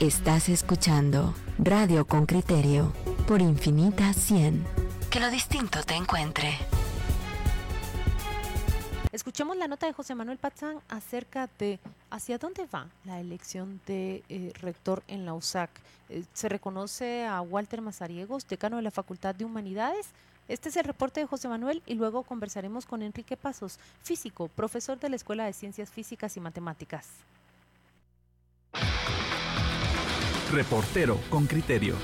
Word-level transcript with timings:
Estás 0.00 0.48
escuchando 0.48 1.34
Radio 1.58 2.06
con 2.06 2.24
Criterio 2.24 2.92
por 3.28 3.40
Infinita 3.40 4.12
100. 4.12 4.64
Que 5.10 5.20
lo 5.20 5.30
distinto 5.30 5.82
te 5.82 5.94
encuentre. 5.94 6.56
Escuchemos 9.12 9.56
la 9.56 9.68
nota 9.68 9.86
de 9.86 9.92
José 9.92 10.14
Manuel 10.14 10.38
Pazán 10.38 10.78
acerca 10.88 11.50
de 11.58 11.80
hacia 12.10 12.38
dónde 12.38 12.66
va 12.66 12.86
la 13.04 13.20
elección 13.20 13.80
de 13.86 14.22
eh, 14.28 14.52
rector 14.60 15.02
en 15.08 15.26
la 15.26 15.34
USAC. 15.34 15.70
Eh, 16.08 16.24
se 16.32 16.48
reconoce 16.48 17.26
a 17.26 17.40
Walter 17.40 17.82
Mazariegos, 17.82 18.46
decano 18.46 18.76
de 18.76 18.82
la 18.82 18.90
Facultad 18.90 19.34
de 19.34 19.44
Humanidades. 19.44 20.08
Este 20.48 20.68
es 20.68 20.76
el 20.76 20.84
reporte 20.84 21.20
de 21.20 21.26
José 21.26 21.48
Manuel 21.48 21.82
y 21.86 21.94
luego 21.94 22.22
conversaremos 22.22 22.86
con 22.86 23.02
Enrique 23.02 23.36
Pasos, 23.36 23.78
físico, 24.02 24.48
profesor 24.48 24.98
de 24.98 25.10
la 25.10 25.16
Escuela 25.16 25.44
de 25.44 25.52
Ciencias 25.52 25.90
Físicas 25.90 26.36
y 26.36 26.40
Matemáticas. 26.40 27.06
Reportero 30.50 31.20
con 31.28 31.46
criterio. 31.46 31.94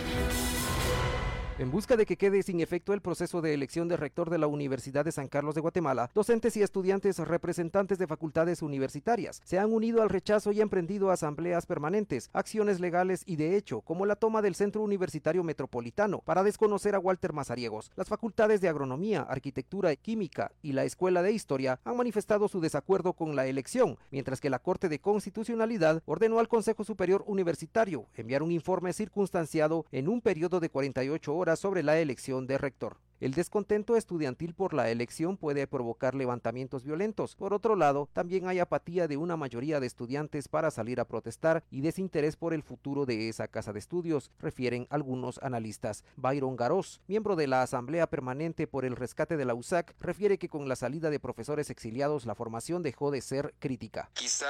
En 1.59 1.71
busca 1.71 1.97
de 1.97 2.05
que 2.05 2.19
quede 2.19 2.43
sin 2.43 2.61
efecto 2.61 2.93
el 2.93 3.01
proceso 3.01 3.41
de 3.41 3.55
elección 3.55 3.89
de 3.89 3.97
rector 3.97 4.29
de 4.29 4.37
la 4.37 4.47
Universidad 4.47 5.07
de 5.07 5.13
San 5.13 5.27
Carlos 5.27 5.55
de 5.55 5.63
Guatemala, 5.63 6.11
docentes 6.15 6.55
y 6.59 6.63
estudiantes 6.63 7.17
representantes 7.17 7.97
de 7.99 8.07
facultades 8.07 8.61
universitarias 8.61 9.41
se 9.43 9.59
han 9.59 9.73
unido 9.73 10.03
al 10.03 10.11
rechazo 10.11 10.53
y 10.53 10.61
emprendido 10.61 11.11
asambleas 11.11 11.65
permanentes, 11.65 12.29
acciones 12.35 12.79
legales 12.79 13.23
y 13.25 13.37
de 13.37 13.57
hecho, 13.57 13.81
como 13.81 14.05
la 14.05 14.17
toma 14.17 14.43
del 14.43 14.55
Centro 14.55 14.83
Universitario 14.83 15.43
Metropolitano 15.45 16.19
para 16.27 16.43
desconocer 16.43 16.95
a 16.95 16.99
Walter 16.99 17.33
Mazariegos. 17.33 17.91
Las 17.97 18.11
facultades 18.11 18.61
de 18.61 18.69
Agronomía, 18.69 19.23
Arquitectura, 19.23 19.97
Química 19.97 20.53
y 20.61 20.73
la 20.73 20.85
Escuela 20.85 21.23
de 21.23 21.33
Historia 21.33 21.81
han 21.85 21.97
manifestado 21.97 22.49
su 22.49 22.61
desacuerdo 22.61 23.15
con 23.15 23.35
la 23.35 23.47
elección, 23.47 23.97
mientras 24.11 24.43
que 24.43 24.51
la 24.51 24.59
Corte 24.59 24.91
de 24.91 24.99
Constitucionalidad 24.99 26.03
ordenó 26.05 26.39
al 26.39 26.49
Consejo 26.49 26.85
Superior 26.85 27.25
Universitario 27.27 28.05
enviar 28.15 28.43
un 28.43 28.53
informe 28.53 28.93
circunstanciado 28.93 29.87
en 29.91 30.09
un 30.09 30.21
periodo 30.21 30.61
de 30.61 30.69
48 30.69 31.35
horas 31.35 31.46
sobre 31.55 31.85
la 31.85 31.99
elección 32.01 32.49
de 32.49 32.59
rector. 32.59 32.97
El 33.19 33.33
descontento 33.33 33.97
estudiantil 33.97 34.53
por 34.53 34.75
la 34.75 34.91
elección 34.91 35.39
puede 35.39 35.67
provocar 35.67 36.15
levantamientos 36.15 36.85
violentos. 36.85 37.35
Por 37.35 37.55
otro 37.55 37.75
lado, 37.75 38.11
también 38.13 38.47
hay 38.47 38.59
apatía 38.59 39.09
de 39.09 39.17
una 39.17 39.39
mayoría 39.39 39.81
de 39.81 39.87
estudiantes 39.87 40.49
para 40.49 40.71
salir 40.71 41.01
a 41.01 41.09
protestar 41.09 41.65
y 41.71 41.81
desinterés 41.81 42.37
por 42.37 42.53
el 42.53 42.63
futuro 42.63 43.07
de 43.07 43.31
esa 43.31 43.49
casa 43.49 43.73
de 43.73 43.79
estudios, 43.79 44.31
refieren 44.39 44.87
algunos 44.91 45.39
analistas. 45.43 46.05
Byron 46.17 46.57
Garós, 46.57 47.01
miembro 47.07 47.37
de 47.37 47.47
la 47.47 47.63
Asamblea 47.63 48.07
Permanente 48.07 48.67
por 48.67 48.85
el 48.85 48.97
Rescate 48.97 49.39
de 49.39 49.47
la 49.47 49.55
USAC, 49.55 49.95
refiere 49.99 50.37
que 50.37 50.51
con 50.51 50.69
la 50.69 50.77
salida 50.77 51.09
de 51.09 51.19
profesores 51.19 51.71
exiliados 51.71 52.27
la 52.27 52.35
formación 52.35 52.83
dejó 52.83 53.11
de 53.11 53.23
ser 53.23 53.55
crítica. 53.59 54.11
Quizá 54.13 54.47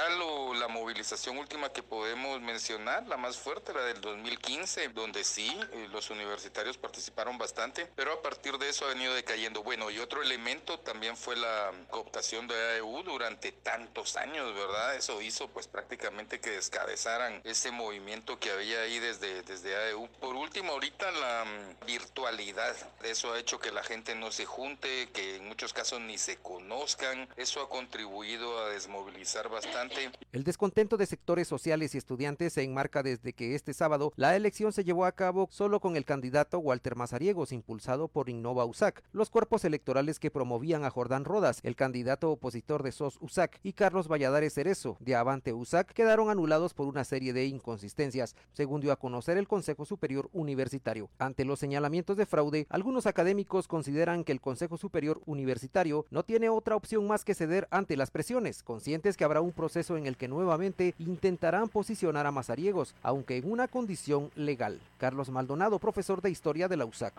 la 0.57 0.67
movilización 0.67 1.37
última 1.37 1.69
que 1.69 1.83
podemos 1.83 2.41
mencionar, 2.41 3.07
la 3.07 3.17
más 3.17 3.37
fuerte, 3.37 3.73
la 3.73 3.81
del 3.81 4.01
2015, 4.01 4.89
donde 4.89 5.23
sí, 5.23 5.49
eh, 5.71 5.87
los 5.91 6.09
universitarios 6.09 6.77
participaron 6.77 7.37
bastante, 7.37 7.87
pero 7.95 8.11
a 8.13 8.21
partir 8.21 8.56
de 8.57 8.69
eso 8.69 8.85
ha 8.85 8.89
venido 8.89 9.13
decayendo. 9.13 9.61
Bueno, 9.61 9.91
y 9.91 9.99
otro 9.99 10.21
elemento 10.21 10.79
también 10.79 11.15
fue 11.15 11.35
la 11.35 11.71
cooptación 11.89 12.47
de 12.47 12.55
AEU 12.55 13.03
durante 13.03 13.51
tantos 13.51 14.15
años, 14.15 14.53
¿verdad? 14.55 14.95
Eso 14.95 15.21
hizo 15.21 15.47
pues 15.49 15.67
prácticamente 15.67 16.39
que 16.39 16.51
descabezaran 16.51 17.41
ese 17.43 17.71
movimiento 17.71 18.39
que 18.39 18.51
había 18.51 18.81
ahí 18.81 18.99
desde, 18.99 19.43
desde 19.43 19.75
AEU. 19.75 20.07
Por 20.19 20.35
último, 20.35 20.71
ahorita 20.73 21.11
la 21.11 21.45
mm, 21.45 21.85
virtualidad, 21.85 22.75
eso 23.03 23.33
ha 23.33 23.39
hecho 23.39 23.59
que 23.59 23.71
la 23.71 23.83
gente 23.83 24.15
no 24.15 24.31
se 24.31 24.45
junte, 24.45 25.09
que 25.09 25.35
en 25.35 25.47
muchos 25.47 25.73
casos 25.73 26.01
ni 26.01 26.17
se 26.17 26.37
conozcan. 26.37 27.29
Eso 27.37 27.61
ha 27.61 27.69
contribuido 27.69 28.57
a 28.59 28.69
desmovilizar 28.69 29.49
bastante. 29.49 30.11
El 30.31 30.43
descontento 30.43 30.97
de 30.97 31.05
sectores 31.05 31.47
sociales 31.47 31.93
y 31.93 31.97
estudiantes 31.97 32.53
se 32.53 32.63
enmarca 32.63 33.03
desde 33.03 33.33
que 33.33 33.55
este 33.55 33.73
sábado 33.73 34.13
la 34.15 34.35
elección 34.35 34.73
se 34.73 34.83
llevó 34.83 35.05
a 35.05 35.11
cabo 35.11 35.47
solo 35.51 35.79
con 35.79 35.95
el 35.95 36.05
candidato 36.05 36.59
Walter 36.59 36.95
Mazariegos, 36.95 37.51
impulsado 37.51 38.07
por 38.07 38.29
Ignacio 38.29 38.46
Nova 38.47 38.63
USAC, 38.63 39.03
los 39.11 39.29
cuerpos 39.29 39.65
electorales 39.65 40.19
que 40.19 40.31
promovían 40.31 40.85
a 40.85 40.89
Jordán 40.89 41.25
Rodas, 41.25 41.59
el 41.63 41.75
candidato 41.75 42.31
opositor 42.31 42.81
de 42.81 42.93
SOS 42.93 43.17
USAC, 43.19 43.59
y 43.61 43.73
Carlos 43.73 44.07
Valladares 44.07 44.53
Cerezo, 44.53 44.95
de 45.01 45.17
Avante 45.17 45.51
USAC, 45.51 45.91
quedaron 45.91 46.29
anulados 46.29 46.73
por 46.73 46.87
una 46.87 47.03
serie 47.03 47.33
de 47.33 47.45
inconsistencias, 47.45 48.37
según 48.53 48.79
dio 48.79 48.93
a 48.93 48.95
conocer 48.95 49.37
el 49.37 49.49
Consejo 49.49 49.83
Superior 49.83 50.29
Universitario. 50.31 51.09
Ante 51.19 51.43
los 51.43 51.59
señalamientos 51.59 52.15
de 52.15 52.25
fraude, 52.25 52.67
algunos 52.69 53.05
académicos 53.05 53.67
consideran 53.67 54.23
que 54.23 54.31
el 54.31 54.39
Consejo 54.39 54.77
Superior 54.77 55.19
Universitario 55.25 56.05
no 56.09 56.23
tiene 56.23 56.47
otra 56.47 56.77
opción 56.77 57.05
más 57.05 57.25
que 57.25 57.35
ceder 57.35 57.67
ante 57.69 57.97
las 57.97 58.11
presiones, 58.11 58.63
conscientes 58.63 59.17
que 59.17 59.25
habrá 59.25 59.41
un 59.41 59.51
proceso 59.51 59.97
en 59.97 60.07
el 60.07 60.15
que 60.15 60.29
nuevamente 60.29 60.95
intentarán 60.99 61.67
posicionar 61.67 62.25
a 62.25 62.31
Mazariegos, 62.31 62.95
aunque 63.03 63.35
en 63.35 63.51
una 63.51 63.67
condición 63.67 64.31
legal. 64.35 64.79
Carlos 64.99 65.29
Maldonado, 65.31 65.79
profesor 65.79 66.21
de 66.21 66.29
Historia 66.29 66.69
de 66.69 66.77
la 66.77 66.85
USAC. 66.85 67.13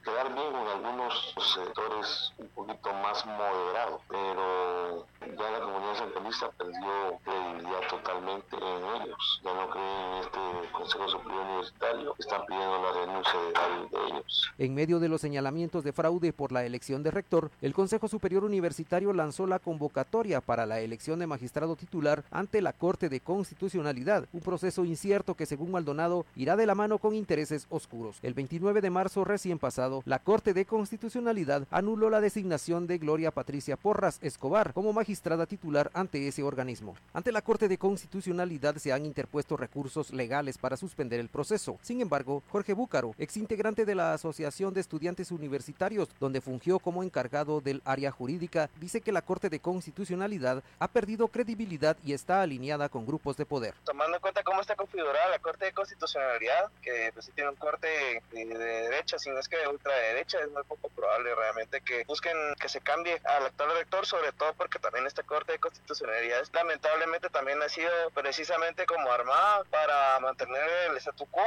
Quedar 0.00 0.32
bien 0.34 0.52
con 0.52 0.68
algunos 0.68 1.34
sectores 1.54 2.32
un 2.38 2.48
poquito 2.48 2.92
más 2.94 3.24
moderados, 3.26 4.00
pero 4.08 5.06
ya 5.20 5.50
la 5.50 5.60
comunidad 5.60 5.94
centralista 5.94 6.50
perdió 6.50 7.18
credibilidad 7.24 7.88
totalmente 7.88 8.56
en 8.56 9.02
ellos. 9.02 9.40
Ya 9.44 9.54
no 9.54 9.70
creen 9.70 9.86
en 9.86 10.14
este 10.22 10.72
Consejo 10.72 11.08
Superior 11.08 11.42
Universitario, 11.42 12.14
están 12.18 12.46
pidiendo 12.46 12.82
la 12.82 12.91
de 13.06 13.98
ellos. 14.08 14.52
En 14.58 14.74
medio 14.74 15.00
de 15.00 15.08
los 15.08 15.20
señalamientos 15.20 15.84
de 15.84 15.92
fraude 15.92 16.32
por 16.32 16.52
la 16.52 16.64
elección 16.64 17.02
de 17.02 17.10
rector, 17.10 17.50
el 17.60 17.74
Consejo 17.74 18.08
Superior 18.08 18.44
Universitario 18.44 19.12
lanzó 19.12 19.46
la 19.46 19.58
convocatoria 19.58 20.40
para 20.40 20.66
la 20.66 20.80
elección 20.80 21.18
de 21.18 21.26
magistrado 21.26 21.76
titular 21.76 22.24
ante 22.30 22.60
la 22.62 22.72
Corte 22.72 23.08
de 23.08 23.20
Constitucionalidad, 23.20 24.26
un 24.32 24.40
proceso 24.40 24.84
incierto 24.84 25.34
que 25.34 25.46
según 25.46 25.70
Maldonado 25.70 26.26
irá 26.36 26.56
de 26.56 26.66
la 26.66 26.74
mano 26.74 26.98
con 26.98 27.14
intereses 27.14 27.66
oscuros. 27.70 28.18
El 28.22 28.34
29 28.34 28.80
de 28.80 28.90
marzo 28.90 29.24
recién 29.24 29.58
pasado 29.58 30.02
la 30.04 30.18
Corte 30.18 30.54
de 30.54 30.64
Constitucionalidad 30.64 31.66
anuló 31.70 32.10
la 32.10 32.20
designación 32.20 32.86
de 32.86 32.98
Gloria 32.98 33.30
Patricia 33.30 33.76
Porras 33.76 34.18
Escobar 34.22 34.72
como 34.72 34.92
magistrada 34.92 35.46
titular 35.46 35.90
ante 35.94 36.28
ese 36.28 36.42
organismo. 36.42 36.94
Ante 37.12 37.32
la 37.32 37.42
Corte 37.42 37.68
de 37.68 37.78
Constitucionalidad 37.78 38.76
se 38.76 38.92
han 38.92 39.06
interpuesto 39.06 39.56
recursos 39.56 40.12
legales 40.12 40.58
para 40.58 40.76
suspender 40.76 41.20
el 41.20 41.28
proceso. 41.28 41.78
Sin 41.82 42.00
embargo, 42.00 42.42
Jorge 42.50 42.72
Búcaro, 42.92 43.14
exintegrante 43.16 43.86
de 43.86 43.94
la 43.94 44.12
Asociación 44.12 44.74
de 44.74 44.82
Estudiantes 44.82 45.30
Universitarios, 45.30 46.10
donde 46.20 46.42
fungió 46.42 46.78
como 46.78 47.02
encargado 47.02 47.62
del 47.62 47.80
área 47.86 48.10
jurídica, 48.10 48.68
dice 48.76 49.00
que 49.00 49.12
la 49.12 49.22
Corte 49.22 49.48
de 49.48 49.60
Constitucionalidad 49.60 50.62
ha 50.78 50.88
perdido 50.88 51.28
credibilidad 51.28 51.96
y 52.04 52.12
está 52.12 52.42
alineada 52.42 52.90
con 52.90 53.06
grupos 53.06 53.38
de 53.38 53.46
poder. 53.46 53.74
Tomando 53.84 54.16
en 54.16 54.20
cuenta 54.20 54.42
cómo 54.42 54.60
está 54.60 54.76
configurada 54.76 55.26
la 55.30 55.38
Corte 55.38 55.64
de 55.64 55.72
Constitucionalidad, 55.72 56.70
que 56.82 57.10
pues, 57.14 57.30
tiene 57.34 57.48
un 57.48 57.56
corte 57.56 58.20
de, 58.30 58.44
de 58.44 58.58
derecha, 58.58 59.18
si 59.18 59.30
no 59.30 59.38
es 59.38 59.48
que 59.48 59.56
ultraderecha, 59.66 60.40
es 60.40 60.50
muy 60.50 60.62
poco 60.64 60.90
probable 60.90 61.34
realmente 61.34 61.80
que 61.80 62.04
busquen 62.04 62.36
que 62.60 62.68
se 62.68 62.82
cambie 62.82 63.18
al 63.24 63.46
actual 63.46 63.70
rector, 63.72 64.04
sobre 64.04 64.32
todo 64.32 64.52
porque 64.52 64.78
también 64.78 65.06
esta 65.06 65.22
Corte 65.22 65.52
de 65.52 65.58
Constitucionalidad 65.58 66.44
lamentablemente 66.52 67.30
también 67.30 67.62
ha 67.62 67.70
sido 67.70 67.90
precisamente 68.12 68.84
como 68.84 69.10
armada 69.10 69.64
para 69.70 70.20
mantener 70.20 70.68
el 70.90 70.96
statu 70.98 71.24
quo 71.30 71.42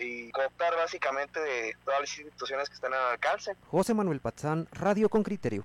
y 0.00 0.30
cooptar 0.30 0.77
básicamente 0.78 1.40
de 1.40 1.76
todas 1.84 2.00
las 2.00 2.18
instituciones 2.18 2.68
que 2.68 2.74
están 2.74 2.94
al 2.94 3.12
alcance. 3.12 3.54
José 3.66 3.94
Manuel 3.94 4.20
Pazán, 4.20 4.66
Radio 4.72 5.08
con 5.08 5.22
Criterio. 5.22 5.64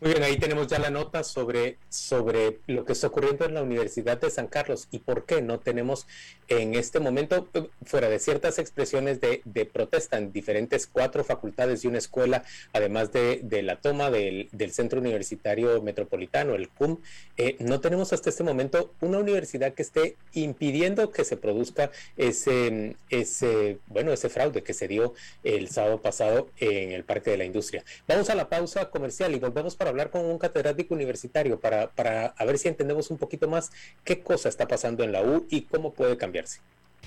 Muy 0.00 0.12
bien, 0.12 0.22
ahí 0.22 0.36
tenemos 0.38 0.68
ya 0.68 0.78
la 0.78 0.90
nota 0.90 1.24
sobre, 1.24 1.78
sobre 1.88 2.58
lo 2.66 2.84
que 2.84 2.92
está 2.92 3.08
ocurriendo 3.08 3.44
en 3.44 3.54
la 3.54 3.62
Universidad 3.62 4.20
de 4.20 4.30
San 4.30 4.46
Carlos 4.46 4.88
y 4.90 4.98
por 4.98 5.24
qué 5.24 5.42
no 5.42 5.60
tenemos 5.60 6.06
en 6.48 6.74
este 6.74 7.00
momento, 7.00 7.48
fuera 7.84 8.08
de 8.08 8.18
ciertas 8.18 8.58
expresiones 8.58 9.20
de, 9.20 9.42
protesta 9.72 10.18
en 10.18 10.32
diferentes 10.32 10.86
cuatro 10.86 11.24
facultades 11.24 11.84
y 11.84 11.88
una 11.88 11.98
escuela, 11.98 12.44
además 12.72 13.12
de, 13.12 13.40
de 13.42 13.62
la 13.62 13.76
toma 13.76 14.10
del, 14.10 14.48
del, 14.52 14.72
Centro 14.72 15.00
Universitario 15.00 15.80
Metropolitano, 15.82 16.54
el 16.54 16.68
CUM, 16.68 16.98
eh, 17.36 17.56
no 17.60 17.80
tenemos 17.80 18.12
hasta 18.12 18.30
este 18.30 18.42
momento 18.42 18.92
una 19.00 19.18
universidad 19.18 19.72
que 19.72 19.82
esté 19.82 20.16
impidiendo 20.34 21.10
que 21.10 21.24
se 21.24 21.36
produzca 21.36 21.90
ese, 22.16 22.96
ese, 23.10 23.78
bueno, 23.86 24.12
ese 24.12 24.28
fraude 24.28 24.62
que 24.62 24.74
se 24.74 24.86
dio 24.86 25.14
el 25.42 25.68
sábado 25.70 26.00
pasado 26.00 26.48
en 26.58 26.92
el 26.92 27.04
Parque 27.04 27.30
de 27.30 27.38
la 27.38 27.44
Industria. 27.44 27.84
Vamos 28.06 28.28
a 28.28 28.34
la 28.34 28.48
pausa 28.48 28.90
comercial 28.90 29.34
y 29.34 29.38
volvemos 29.38 29.63
para 29.74 29.90
hablar 29.90 30.10
con 30.10 30.24
un 30.26 30.38
catedrático 30.38 30.94
universitario 30.94 31.58
para, 31.58 31.90
para 31.90 32.34
ver 32.44 32.58
si 32.58 32.68
entendemos 32.68 33.10
un 33.10 33.16
poquito 33.16 33.48
más 33.48 33.70
qué 34.04 34.22
cosa 34.22 34.50
está 34.50 34.68
pasando 34.68 35.02
en 35.02 35.12
la 35.12 35.22
U 35.22 35.46
y 35.48 35.62
cómo 35.62 35.94
puede 35.94 36.18
cambiarse. 36.18 36.60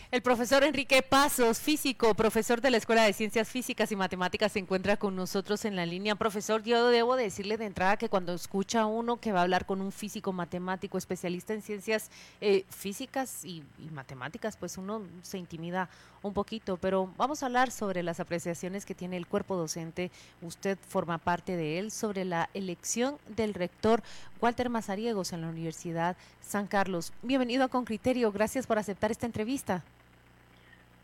El 0.10 0.22
profesor 0.22 0.64
Enrique 0.64 1.02
Pasos, 1.02 1.60
físico, 1.60 2.14
profesor 2.16 2.62
de 2.62 2.72
la 2.72 2.78
Escuela 2.78 3.04
de 3.04 3.12
Ciencias 3.12 3.50
Físicas 3.50 3.92
y 3.92 3.98
Matemáticas, 3.98 4.54
se 4.54 4.60
encuentra 4.60 4.96
con 4.96 5.18
nosotros 5.18 5.66
en 5.66 5.76
la 5.76 5.86
línea. 5.86 6.16
Profesor, 6.16 6.64
yo 6.64 6.88
debo 6.88 7.18
decirle 7.18 7.58
de 7.58 7.66
entrada 7.66 7.98
que 7.98 8.08
cuando 8.08 8.34
escucha 8.34 8.86
uno 8.86 9.18
que 9.18 9.34
va 9.34 9.40
a 9.40 9.44
hablar 9.44 9.66
con 9.66 9.82
un 9.82 9.92
físico 9.92 10.32
matemático 10.32 10.98
especialista 10.98 11.54
en 11.54 11.62
ciencias 11.62 12.10
eh, 12.40 12.64
físicas 12.70 13.44
y, 13.44 13.64
matemáticas, 13.92 14.56
pues 14.56 14.78
uno 14.78 15.02
se 15.24 15.40
intimida 15.40 15.90
un 16.28 16.34
poquito. 16.34 16.78
Pero 16.78 17.12
vamos 17.18 17.42
a 17.42 17.48
hablar 17.48 17.72
sobre 17.72 18.04
las 18.04 18.20
apreciaciones 18.20 18.86
que 18.86 18.96
tiene 18.96 19.18
el 19.18 19.28
cuerpo 19.28 19.56
docente. 19.56 20.12
Usted 20.42 20.78
forma 20.88 21.18
parte 21.18 21.56
de 21.56 21.80
él 21.80 21.92
sobre 21.92 22.26
la 22.26 22.50
elección 22.54 23.18
del 23.36 23.54
rector 23.54 24.04
Walter 24.42 24.70
Mazariegos 24.70 25.34
en 25.34 25.42
la 25.42 25.50
Universidad 25.50 26.18
San 26.42 26.68
Carlos. 26.68 27.14
Bienvenido 27.22 27.64
a 27.64 27.68
Con 27.68 27.86
Criterio. 27.86 28.32
Gracias 28.32 28.68
por 28.68 28.78
aceptar 28.78 29.12
esta 29.12 29.26
entrevista. 29.26 29.84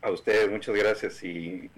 A 0.02 0.10
ustedes 0.10 0.50
muchas 0.50 0.74
gracias 0.74 1.24
y, 1.24 1.70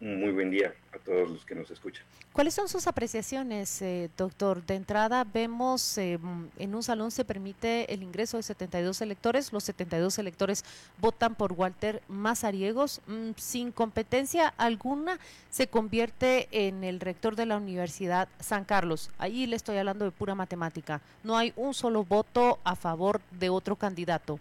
muy 0.00 0.30
buen 0.30 0.50
día 0.50 0.72
a 0.92 0.98
todos 0.98 1.30
los 1.30 1.44
que 1.44 1.54
nos 1.54 1.70
escuchan. 1.70 2.04
¿Cuáles 2.32 2.54
son 2.54 2.68
sus 2.68 2.86
apreciaciones, 2.86 3.82
eh, 3.82 4.10
doctor? 4.16 4.64
De 4.64 4.76
entrada, 4.76 5.24
vemos 5.24 5.98
eh, 5.98 6.18
en 6.58 6.74
un 6.74 6.82
salón 6.84 7.10
se 7.10 7.24
permite 7.24 7.92
el 7.92 8.02
ingreso 8.04 8.36
de 8.36 8.44
72 8.44 9.00
electores. 9.00 9.52
Los 9.52 9.64
72 9.64 10.18
electores 10.18 10.64
votan 11.00 11.34
por 11.34 11.52
Walter 11.52 12.00
Mazariegos. 12.06 13.00
Mm, 13.08 13.30
sin 13.36 13.72
competencia 13.72 14.54
alguna, 14.56 15.18
se 15.50 15.66
convierte 15.66 16.48
en 16.52 16.84
el 16.84 17.00
rector 17.00 17.34
de 17.34 17.46
la 17.46 17.56
Universidad 17.56 18.28
San 18.38 18.64
Carlos. 18.64 19.10
Ahí 19.18 19.46
le 19.46 19.56
estoy 19.56 19.78
hablando 19.78 20.04
de 20.04 20.12
pura 20.12 20.36
matemática. 20.36 21.00
No 21.24 21.36
hay 21.36 21.52
un 21.56 21.74
solo 21.74 22.04
voto 22.04 22.60
a 22.62 22.76
favor 22.76 23.20
de 23.32 23.50
otro 23.50 23.74
candidato. 23.74 24.38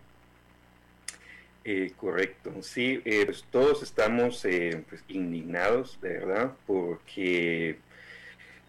Eh, 1.69 1.91
correcto, 1.97 2.53
sí, 2.61 3.01
eh, 3.03 3.25
pues 3.25 3.43
todos 3.51 3.83
estamos 3.83 4.45
eh, 4.45 4.85
pues, 4.87 5.03
indignados, 5.09 5.99
de 5.99 6.13
verdad, 6.13 6.53
porque 6.65 7.75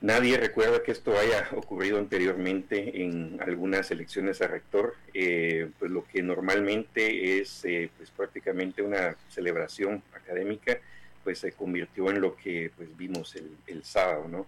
nadie 0.00 0.36
recuerda 0.36 0.82
que 0.82 0.90
esto 0.90 1.16
haya 1.16 1.48
ocurrido 1.56 1.98
anteriormente 2.00 3.04
en 3.04 3.38
algunas 3.40 3.92
elecciones 3.92 4.42
a 4.42 4.48
rector, 4.48 4.96
pues 5.12 5.92
lo 5.92 6.04
que 6.08 6.22
normalmente 6.24 7.38
es 7.38 7.64
pues 7.96 8.10
prácticamente 8.10 8.82
una 8.82 9.14
celebración 9.28 10.02
académica, 10.12 10.78
pues 11.22 11.38
se 11.38 11.52
convirtió 11.52 12.10
en 12.10 12.20
lo 12.20 12.34
que 12.34 12.72
pues 12.76 12.96
vimos 12.96 13.36
el, 13.36 13.48
el 13.68 13.84
sábado, 13.84 14.26
¿no? 14.26 14.46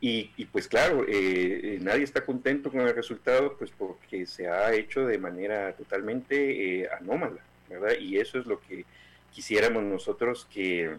Y, 0.00 0.30
y, 0.36 0.44
pues 0.44 0.68
claro, 0.68 1.06
eh, 1.08 1.78
nadie 1.80 2.04
está 2.04 2.24
contento 2.24 2.70
con 2.70 2.82
el 2.82 2.94
resultado, 2.94 3.56
pues 3.56 3.70
porque 3.70 4.26
se 4.26 4.46
ha 4.46 4.74
hecho 4.74 5.06
de 5.06 5.16
manera 5.18 5.72
totalmente 5.72 6.82
eh, 6.82 6.88
anómala, 7.00 7.40
¿verdad? 7.68 7.92
Y 7.98 8.18
eso 8.18 8.38
es 8.38 8.46
lo 8.46 8.60
que 8.60 8.84
quisiéramos 9.32 9.82
nosotros 9.82 10.46
que, 10.52 10.96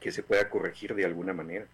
que 0.00 0.10
se 0.10 0.22
pueda 0.22 0.48
corregir 0.48 0.94
de 0.94 1.04
alguna 1.04 1.34
manera. 1.34 1.66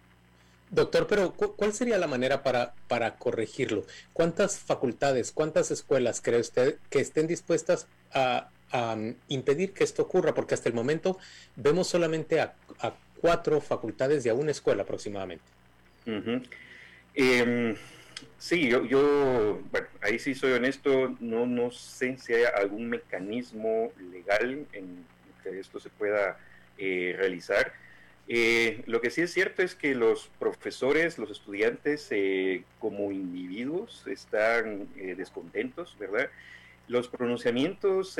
Doctor, 0.69 1.05
pero 1.07 1.33
¿cuál 1.33 1.73
sería 1.73 1.97
la 1.97 2.07
manera 2.07 2.43
para, 2.43 2.73
para 2.87 3.15
corregirlo? 3.15 3.85
¿Cuántas 4.13 4.57
facultades, 4.59 5.33
cuántas 5.33 5.69
escuelas 5.69 6.21
cree 6.21 6.39
usted 6.39 6.77
que 6.89 6.99
estén 6.99 7.27
dispuestas 7.27 7.87
a, 8.13 8.49
a 8.71 8.97
impedir 9.27 9.73
que 9.73 9.83
esto 9.83 10.03
ocurra? 10.03 10.33
Porque 10.33 10.53
hasta 10.53 10.69
el 10.69 10.75
momento 10.75 11.17
vemos 11.57 11.87
solamente 11.87 12.39
a, 12.39 12.55
a 12.79 12.93
cuatro 13.19 13.59
facultades 13.59 14.25
y 14.25 14.29
a 14.29 14.33
una 14.33 14.51
escuela 14.51 14.83
aproximadamente. 14.83 15.43
Eh, 17.13 17.75
sí, 18.37 18.69
yo, 18.69 18.85
yo, 18.85 19.61
bueno, 19.71 19.87
ahí 20.01 20.19
sí 20.19 20.35
soy 20.35 20.53
honesto, 20.53 21.15
no, 21.19 21.45
no 21.45 21.71
sé 21.71 22.17
si 22.17 22.33
hay 22.33 22.43
algún 22.55 22.89
mecanismo 22.89 23.91
legal 24.11 24.65
en 24.73 25.05
que 25.43 25.59
esto 25.59 25.79
se 25.79 25.89
pueda 25.89 26.37
eh, 26.77 27.15
realizar. 27.17 27.73
Eh, 28.27 28.83
lo 28.85 29.01
que 29.01 29.09
sí 29.09 29.21
es 29.21 29.33
cierto 29.33 29.61
es 29.61 29.75
que 29.75 29.95
los 29.95 30.29
profesores, 30.39 31.17
los 31.17 31.31
estudiantes 31.31 32.07
eh, 32.11 32.63
como 32.79 33.11
individuos 33.11 34.05
están 34.07 34.87
descontentos, 34.95 35.97
¿verdad? 35.99 36.29
Los 36.87 37.07
pronunciamientos 37.07 38.17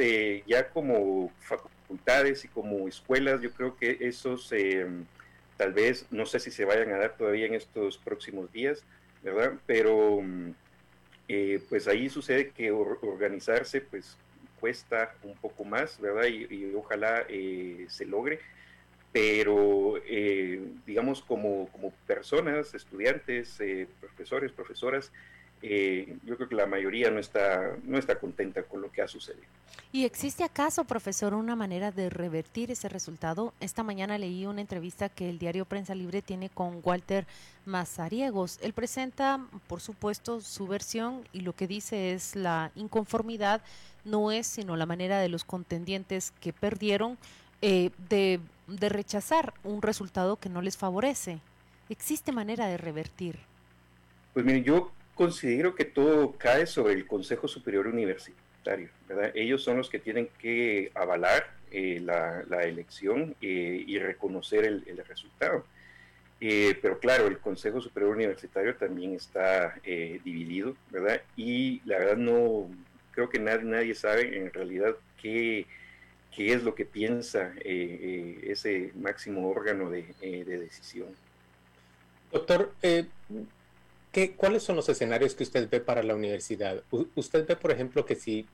ya 0.48 0.70
como 0.70 1.32
facultades 1.40 2.46
y 2.46 2.48
como 2.48 2.88
escuelas, 2.88 3.42
yo 3.42 3.52
creo 3.52 3.76
que 3.76 3.98
esos 4.02 4.54
tal 5.62 5.74
vez, 5.74 6.08
no 6.10 6.26
sé 6.26 6.40
si 6.40 6.50
se 6.50 6.66
vayan 6.66 6.92
a 6.92 6.98
dar 6.98 7.16
todavía 7.16 7.46
en 7.46 7.54
estos 7.54 8.00
próximos 8.00 8.52
días, 8.52 8.84
¿verdad? 9.22 9.60
Pero 9.68 10.24
eh, 11.28 11.62
pues 11.70 11.88
ahí 11.88 12.10
sucede 12.10 12.50
que 12.50 12.72
or 12.72 12.98
organizarse 13.04 13.80
pues 13.80 14.18
cuesta 14.60 15.14
un 15.22 15.36
poco 15.36 15.64
más, 15.64 16.02
¿verdad? 16.02 16.26
Y, 16.26 16.74
ojalá 16.74 17.28
eh, 17.30 17.86
se 17.90 18.08
logre, 18.08 18.40
pero 19.12 20.02
eh, 20.08 20.64
digamos 20.88 21.22
como, 21.22 21.68
como 21.72 21.92
personas, 22.08 22.74
estudiantes, 22.74 23.60
profesores, 24.00 24.52
profesoras, 24.52 25.12
eh, 25.62 26.18
yo 26.24 26.36
creo 26.36 26.50
que 26.50 26.56
la 26.56 26.66
mayoría 26.66 27.12
no 27.12 27.20
está, 27.20 27.76
no 27.84 27.98
está 27.98 28.20
contenta 28.20 28.64
con 28.64 28.82
lo 28.82 28.92
que 28.92 29.02
ha 29.02 29.08
sucedido. 29.08 29.46
¿Y 29.94 30.06
existe 30.06 30.44
acaso, 30.44 30.86
profesor, 30.86 31.34
una 31.34 31.56
manera 31.56 31.92
de 31.92 32.10
revertir 32.10 32.72
ese 32.72 32.88
resultado? 32.88 33.54
Esta 33.60 33.84
mañana 33.84 34.18
leí 34.18 34.46
una 34.46 34.62
entrevista 34.62 35.10
que 35.10 35.30
el 35.30 35.38
diario 35.38 35.66
Prensa 35.66 35.94
Libre 35.96 36.22
tiene 36.22 36.50
con 36.50 36.80
Walter 36.82 37.28
Mazariegos. 37.66 38.58
Él 38.62 38.74
presenta, 38.74 39.46
por 39.68 39.82
supuesto, 39.82 40.40
su 40.40 40.66
versión 40.66 41.28
y 41.34 41.42
lo 41.42 41.54
que 41.54 41.68
dice 41.68 42.14
es 42.14 42.36
la 42.36 42.72
inconformidad 42.76 43.62
no 44.06 44.32
es 44.32 44.48
sino 44.48 44.78
la 44.78 44.86
manera 44.86 45.20
de 45.20 45.30
los 45.30 45.44
contendientes 45.44 46.32
que 46.40 46.54
perdieron 46.54 47.18
eh, 47.62 47.92
de, 48.10 48.40
de 48.68 48.90
rechazar 48.90 49.54
un 49.64 49.82
resultado 49.82 50.38
que 50.38 50.50
no 50.50 50.62
les 50.62 50.78
favorece. 50.78 51.40
¿Existe 51.90 52.32
manera 52.32 52.68
de 52.68 52.78
revertir? 52.78 53.40
Pues 54.34 54.46
mire, 54.46 54.64
yo 54.64 54.92
considero 55.22 55.76
que 55.76 55.86
todo 55.86 56.32
cae 56.32 56.66
sobre 56.66 56.94
el 56.96 57.06
Consejo 57.06 57.48
Superior 57.48 57.86
Universitario, 57.86 58.90
¿verdad? 59.08 59.32
Ellos 59.36 59.64
son 59.64 59.78
los 59.78 59.88
que 59.88 60.00
tienen 60.00 60.28
que 60.40 60.92
avalar 60.96 61.52
eh, 61.70 62.00
la, 62.04 62.44
la, 62.50 62.64
elección 62.64 63.36
eh, 63.40 63.84
y 63.86 64.00
reconocer 64.00 64.66
el, 64.66 64.84
el 64.88 64.98
resultado. 65.06 65.64
Eh, 66.40 66.76
pero 66.82 66.98
claro, 66.98 67.28
el 67.28 67.38
Consejo 67.38 67.80
Superior 67.82 68.16
Universitario 68.16 68.76
también 68.76 69.14
está 69.14 69.76
dividido, 69.84 70.76
¿verdad? 70.90 71.22
Y 71.36 71.84
la 71.86 72.00
verdad 72.00 72.18
no, 72.18 72.68
creo 73.12 73.30
que 73.30 73.38
nadie, 73.38 73.66
nadie 73.66 73.94
sabe 73.94 74.36
en 74.36 74.52
realidad 74.52 74.96
qué, 75.22 75.68
qué 76.36 76.54
es 76.54 76.64
lo 76.64 76.74
que 76.74 76.86
piensa 76.86 77.54
ese 77.64 78.92
máximo 78.96 79.48
órgano 79.48 79.92
de, 79.92 80.04
de 80.20 80.58
decisión. 80.58 81.10
Doctor, 82.32 82.74
¿Qué, 84.12 84.36
¿Cuáles 84.36 84.64
son 84.64 84.76
los 84.76 84.90
escenarios 84.90 85.36
que 85.36 85.44
usted 85.44 85.70
ve 85.70 85.80
para 85.80 86.04
la 86.04 86.16
universidad? 86.16 86.84
Usted 87.16 87.48
ve, 87.48 87.56
por 87.56 87.72
ejemplo, 87.72 88.06
que 88.06 88.16
si 88.16 88.46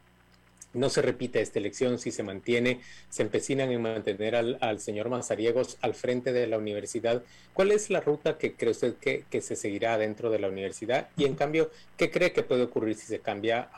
no 0.73 0.89
se 0.89 1.01
repite 1.01 1.41
esta 1.41 1.59
elección, 1.59 1.97
si 1.97 2.11
se 2.11 2.23
mantiene, 2.23 2.81
se 3.09 3.23
empecinan 3.23 3.71
en 3.71 3.81
mantener 3.81 4.35
al, 4.35 4.79
señor 4.79 5.09
Mazariegos 5.09 5.77
al 5.81 5.95
frente 5.95 6.33
de 6.33 6.47
la 6.47 6.57
universidad. 6.57 7.23
¿Cuál 7.53 7.71
es 7.71 7.89
la 7.89 8.01
ruta 8.01 8.37
que 8.37 8.53
cree 8.53 8.71
usted 8.71 8.95
que, 8.95 9.41
se 9.41 9.55
seguirá 9.55 9.97
dentro 9.97 10.29
de 10.29 10.39
la 10.39 10.49
universidad? 10.49 11.09
Y 11.17 11.25
en 11.25 11.35
cambio, 11.35 11.71
¿qué 11.97 12.11
cree 12.11 12.33
que 12.33 12.43
puede 12.43 12.63
ocurrir 12.63 12.95
si 12.95 13.07
se 13.07 13.19
cambia, 13.19 13.69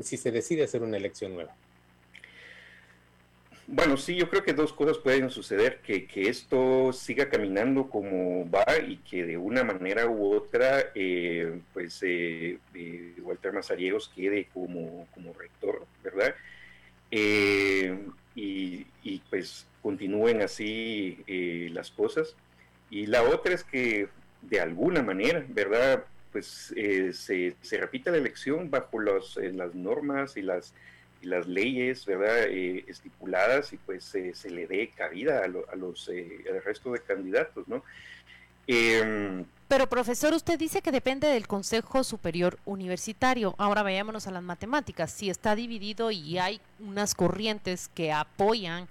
si 0.00 0.16
se 0.16 0.32
decide 0.32 0.64
hacer 0.64 0.82
una 0.82 0.96
elección 0.96 1.34
nueva? 1.34 1.54
Bueno, 3.70 3.98
sí, 3.98 4.16
yo 4.16 4.30
creo 4.30 4.42
que 4.42 4.54
dos 4.54 4.72
cosas 4.72 4.96
pueden 4.96 5.28
suceder, 5.28 5.80
que, 5.82 6.06
que, 6.06 6.30
esto 6.30 6.90
siga 6.94 7.28
caminando 7.28 7.90
como 7.90 8.50
va 8.50 8.64
y 8.78 8.96
que 8.96 9.26
de 9.26 9.36
una 9.36 9.62
manera 9.62 10.06
u 10.08 10.32
otra, 10.34 10.86
eh, 10.94 11.60
pues 11.74 12.02
eh, 12.02 12.58
eh, 12.74 13.14
Walter 13.20 13.52
Mazariegos 13.52 14.08
quede 14.08 14.48
como, 14.54 15.06
como 15.12 15.34
rector, 15.34 15.86
¿verdad? 16.02 16.34
Y, 17.10 17.90
y, 18.34 19.22
pues 19.28 19.66
continúen 19.82 20.40
así 20.40 21.18
las 21.70 21.90
cosas. 21.90 22.36
Y 22.88 23.04
la 23.04 23.22
otra 23.22 23.52
es 23.52 23.64
que 23.64 24.08
de 24.40 24.60
alguna 24.60 25.02
manera, 25.02 25.44
¿verdad? 25.46 26.04
Pues 26.32 26.74
se, 27.12 27.54
se 27.60 27.76
repita 27.78 28.10
la 28.10 28.16
elección 28.16 28.70
bajo 28.70 28.98
los, 28.98 29.36
las 29.36 29.74
normas 29.74 30.38
y 30.38 30.42
las 30.42 30.72
las 31.22 31.46
leyes 31.46 32.04
verdad 32.06 32.44
eh, 32.48 32.84
estipuladas 32.88 33.72
y 33.72 33.76
pues 33.78 34.04
se 34.04 34.50
le 34.50 34.66
dé 34.66 34.90
cabida 34.90 35.40
a, 35.40 35.44
a 35.44 35.76
los 35.76 36.08
eh, 36.08 36.44
al 36.50 36.62
resto 36.62 36.92
de 36.92 37.00
candidatos 37.00 37.66
no 37.68 37.82
eh, 38.66 39.44
pero 39.66 39.88
profesor 39.88 40.34
usted 40.34 40.58
dice 40.58 40.82
que 40.82 40.92
depende 40.92 41.26
del 41.28 41.46
Consejo 41.46 42.04
Superior 42.04 42.58
Universitario 42.64 43.54
ahora 43.58 43.82
vayámonos 43.82 44.26
a 44.26 44.30
las 44.30 44.42
matemáticas 44.42 45.10
si 45.10 45.30
está 45.30 45.54
dividido 45.54 46.10
y 46.10 46.38
hay 46.38 46.60
unas 46.80 47.14
corrientes 47.14 47.88
que 47.94 48.12
apoyan 48.12 48.86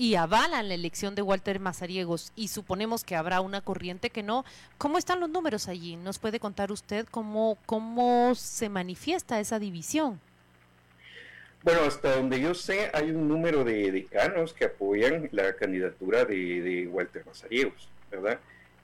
y 0.00 0.14
avalan 0.14 0.68
la 0.68 0.74
elección 0.74 1.14
de 1.14 1.20
Walter 1.20 1.60
Mazariegos 1.60 2.32
y 2.34 2.48
suponemos 2.48 3.04
que 3.04 3.16
habrá 3.16 3.42
una 3.42 3.60
corriente 3.60 4.08
que 4.08 4.22
no, 4.22 4.46
¿cómo 4.78 4.96
están 4.96 5.20
los 5.20 5.28
números 5.28 5.68
allí? 5.68 5.96
¿Nos 5.96 6.18
puede 6.18 6.40
contar 6.40 6.72
usted 6.72 7.06
cómo, 7.10 7.58
cómo 7.66 8.34
se 8.34 8.70
manifiesta 8.70 9.40
esa 9.40 9.58
división? 9.58 10.18
Bueno, 11.62 11.82
hasta 11.82 12.16
donde 12.16 12.40
yo 12.40 12.54
sé, 12.54 12.90
hay 12.94 13.10
un 13.10 13.28
número 13.28 13.64
de 13.64 13.92
decanos 13.92 14.54
que 14.54 14.64
apoyan 14.64 15.28
la 15.32 15.54
candidatura 15.56 16.24
de, 16.24 16.88
Walter 16.90 17.24
Mazariegos, 17.26 17.90
¿verdad? 18.10 18.38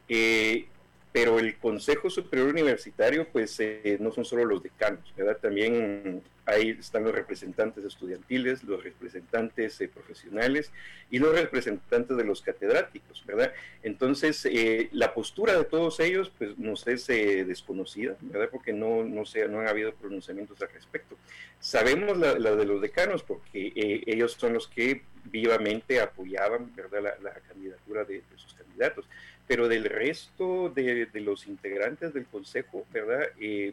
Eh, 0.09 0.66
pero 1.13 1.39
el 1.39 1.57
Consejo 1.57 2.11
Superior 2.11 2.49
Universitario, 2.49 3.27
pues 3.33 3.59
eh, 3.61 3.97
no 4.01 4.13
son 4.13 4.27
solo 4.27 4.45
los 4.45 4.63
decanos, 4.63 5.15
¿verdad? 5.17 5.39
También 5.41 6.23
ahí 6.45 6.77
están 6.79 7.05
los 7.05 7.15
representantes 7.15 7.85
estudiantiles, 7.85 8.63
los 8.65 8.85
representantes 8.85 9.81
eh, 9.81 9.89
profesionales 9.89 10.71
y 11.11 11.19
los 11.19 11.33
representantes 11.33 12.17
de 12.17 12.25
los 12.25 12.43
catedráticos, 12.43 13.25
¿verdad? 13.25 13.53
Entonces, 13.83 14.45
eh, 14.45 14.91
la 14.93 15.15
postura 15.15 15.57
de 15.57 15.65
todos 15.65 16.01
ellos, 16.01 16.31
pues 16.37 16.59
nos 16.59 16.87
es 16.87 17.07
desconocida, 17.07 18.17
¿verdad? 18.21 18.51
Porque 18.53 18.75
no, 18.75 19.03
no, 19.03 19.25
se, 19.25 19.49
no 19.49 19.61
han 19.61 19.69
habido 19.69 19.95
pronunciamientos 19.95 20.61
al 20.61 20.69
respecto. 20.69 21.17
Sabemos 21.61 22.19
la, 22.19 22.35
de 22.35 22.65
los 22.67 22.83
decanos 22.83 23.23
porque 23.23 23.73
ellos 24.07 24.37
son 24.39 24.53
los 24.53 24.69
que 24.69 25.01
vivamente 25.25 25.99
apoyaban, 25.99 26.77
¿verdad? 26.77 27.17
La, 27.23 27.33
candidatura 27.49 28.05
de 28.05 28.23
sus 28.37 28.53
candidatos 28.53 29.07
pero 29.47 29.69
del 29.69 29.85
resto 29.85 30.71
de, 30.71 31.09
los 31.15 31.47
integrantes 31.47 32.12
del 32.15 32.26
Consejo, 32.26 32.85
¿verdad? 32.93 33.23
Eh, 33.41 33.73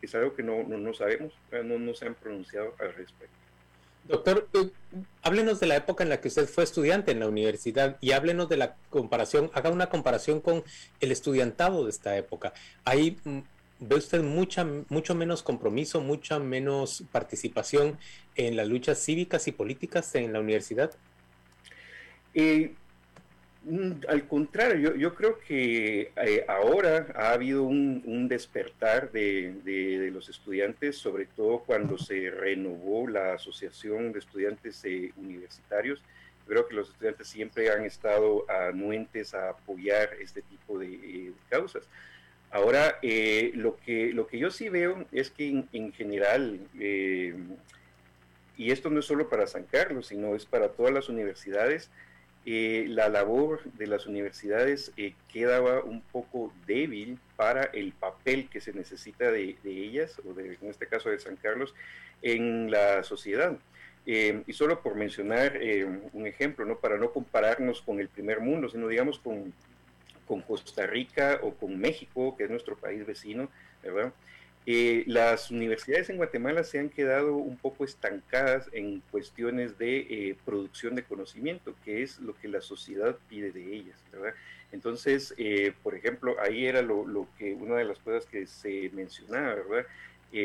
es 0.00 0.14
algo 0.14 0.34
que 0.34 0.42
no, 0.42 0.62
no, 0.62 0.94
sabemos, 0.94 1.32
no, 1.64 1.78
no 1.78 1.94
se 1.94 2.06
han 2.06 2.14
pronunciado 2.14 2.74
al 2.78 2.94
respecto. 2.94 3.38
Doctor, 4.04 4.48
eh, 4.54 4.70
háblenos 5.22 5.60
de 5.60 5.66
la 5.66 5.76
época 5.76 6.02
en 6.02 6.08
la 6.08 6.20
que 6.20 6.28
usted 6.28 6.48
fue 6.48 6.64
estudiante 6.64 7.12
en 7.12 7.20
la 7.20 7.28
universidad 7.28 7.98
y 8.00 8.12
háblenos 8.12 8.48
de 8.48 8.56
la 8.56 8.76
comparación, 8.88 9.50
haga 9.52 9.70
una 9.70 9.90
comparación 9.90 10.40
con 10.40 10.64
el 11.00 11.12
estudiantado 11.12 11.84
de 11.84 11.90
esta 11.90 12.16
época. 12.16 12.54
Ahí 12.84 13.18
mm, 13.24 13.40
ve 13.80 13.96
usted 13.96 14.22
mucha, 14.22 14.66
mucho 14.88 15.14
menos 15.14 15.42
compromiso, 15.42 16.00
mucha 16.00 16.38
menos 16.38 17.04
participación 17.12 17.98
en 18.34 18.56
las 18.56 18.66
luchas 18.66 18.98
cívicas 18.98 19.46
y 19.46 19.52
políticas 19.52 20.14
en 20.14 20.32
la 20.32 20.40
universidad. 20.40 20.90
Eh, 22.32 22.74
al 24.08 24.26
contrario, 24.26 24.94
yo, 24.94 25.14
creo 25.14 25.40
que 25.40 26.12
eh, 26.16 26.44
ahora 26.48 27.08
ha 27.14 27.32
habido 27.32 27.64
un, 27.64 28.28
despertar 28.28 29.10
de, 29.12 30.10
los 30.12 30.28
estudiantes, 30.28 30.96
sobre 30.96 31.26
todo 31.26 31.60
cuando 31.60 31.98
se 31.98 32.30
renovó 32.30 33.08
la 33.08 33.34
Asociación 33.34 34.12
de 34.12 34.20
Estudiantes 34.20 34.82
eh, 34.84 35.12
Universitarios. 35.16 36.02
Creo 36.46 36.66
que 36.66 36.74
los 36.74 36.88
estudiantes 36.88 37.28
siempre 37.28 37.70
han 37.70 37.84
estado 37.84 38.46
anuentes 38.50 39.34
a 39.34 39.50
apoyar 39.50 40.14
este 40.20 40.40
tipo 40.40 40.78
de, 40.78 40.94
eh, 40.94 41.32
causas. 41.50 41.86
Ahora, 42.50 42.98
lo, 43.52 43.76
que, 43.76 44.12
lo 44.14 44.26
que 44.26 44.38
yo 44.38 44.50
sí 44.50 44.70
veo 44.70 45.04
es 45.12 45.30
que 45.30 45.64
en 45.70 45.92
general, 45.92 46.58
y 48.56 48.70
esto 48.70 48.88
no 48.88 49.00
es 49.00 49.04
solo 49.04 49.28
para 49.28 49.46
San 49.46 49.64
Carlos, 49.64 50.06
sino 50.06 50.34
es 50.34 50.46
para 50.46 50.70
todas 50.70 50.94
las 50.94 51.10
universidades, 51.10 51.90
eh, 52.50 52.86
la 52.88 53.10
labor 53.10 53.62
de 53.74 53.86
las 53.86 54.06
universidades 54.06 54.90
eh, 54.96 55.12
quedaba 55.30 55.84
un 55.84 56.00
poco 56.00 56.50
débil 56.66 57.18
para 57.36 57.64
el 57.64 57.92
papel 57.92 58.48
que 58.48 58.62
se 58.62 58.72
necesita 58.72 59.30
de, 59.30 59.58
ellas, 59.66 60.18
o 60.26 60.32
de, 60.32 60.56
en 60.58 60.70
este 60.70 60.86
caso 60.86 61.10
de 61.10 61.18
San 61.18 61.36
Carlos, 61.36 61.74
en 62.22 62.70
la 62.70 63.02
sociedad. 63.02 63.54
Eh, 64.06 64.44
y 64.46 64.54
solo 64.54 64.80
por 64.80 64.94
mencionar 64.94 65.60
un 66.14 66.26
ejemplo, 66.26 66.64
¿no? 66.64 66.78
para 66.78 66.96
no 66.96 67.12
compararnos 67.12 67.82
con 67.82 68.00
el 68.00 68.08
primer 68.08 68.40
mundo, 68.40 68.70
sino 68.70 68.88
digamos 68.88 69.18
con, 69.18 69.52
con 70.26 70.40
Costa 70.40 70.86
Rica 70.86 71.40
o 71.42 71.52
con 71.52 71.78
México, 71.78 72.34
que 72.34 72.44
es 72.44 72.50
nuestro 72.50 72.78
país 72.78 73.04
vecino, 73.04 73.50
¿verdad? 73.82 74.10
Eh, 74.70 75.02
las 75.06 75.50
universidades 75.50 76.10
en 76.10 76.18
Guatemala 76.18 76.62
se 76.62 76.78
han 76.78 76.90
quedado 76.90 77.36
un 77.36 77.56
poco 77.56 77.86
estancadas 77.86 78.68
en 78.72 79.00
cuestiones 79.10 79.78
de 79.78 80.00
eh, 80.00 80.36
producción 80.44 80.94
de 80.94 81.04
conocimiento, 81.04 81.74
que 81.86 82.02
es 82.02 82.18
lo 82.18 82.36
que 82.36 82.48
la 82.48 82.60
sociedad 82.60 83.16
pide 83.30 83.50
de 83.50 83.74
ellas, 83.74 83.98
¿verdad? 84.12 84.34
Entonces, 84.70 85.32
eh, 85.38 85.72
por 85.82 85.94
ejemplo, 85.94 86.36
ahí 86.38 86.66
era 86.66 86.82
lo, 86.82 87.26
que 87.38 87.54
una 87.54 87.76
de 87.76 87.86
las 87.86 87.98
cosas 88.00 88.26
que 88.26 88.46
se 88.46 88.90
mencionaba, 88.92 89.54
¿verdad? 89.54 89.86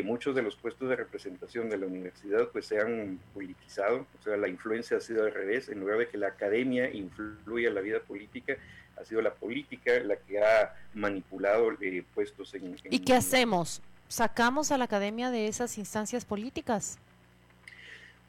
muchos 0.05 0.33
de 0.33 0.41
los 0.41 0.55
puestos 0.55 0.87
de 0.87 0.95
representación 0.95 1.69
de 1.69 1.77
la 1.77 1.85
universidad 1.85 2.47
pues 2.53 2.67
se 2.67 2.79
han 2.79 3.19
politizado, 3.33 4.07
o 4.17 4.23
sea, 4.23 4.37
la 4.37 4.47
influencia 4.47 4.95
ha 4.95 5.01
sido 5.01 5.25
al 5.25 5.33
revés, 5.33 5.67
en 5.67 5.81
lugar 5.81 5.97
de 5.97 6.07
que 6.07 6.17
la 6.17 6.27
academia 6.27 6.89
influya 6.89 7.67
en 7.67 7.75
la 7.75 7.81
vida 7.81 7.99
política, 7.99 8.55
ha 8.95 9.03
sido 9.03 9.21
la 9.21 9.33
política 9.33 9.99
la 9.99 10.15
que 10.15 10.39
ha 10.39 10.73
manipulado 10.93 11.77
puestos 12.15 12.53
en, 12.53 12.67
en... 12.67 12.77
¿Y 12.89 12.99
qué 12.99 13.15
hacemos? 13.15 13.81
Sacamos 14.07 14.71
a 14.71 14.77
la 14.77 14.85
academia 14.85 15.31
de 15.31 15.47
esas 15.47 15.77
instancias 15.77 16.25
políticas? 16.25 16.97